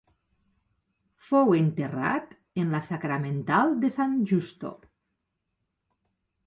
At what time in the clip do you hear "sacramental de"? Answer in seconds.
2.89-3.93